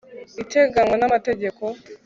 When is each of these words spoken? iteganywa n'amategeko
iteganywa 0.43 0.95
n'amategeko 0.97 1.63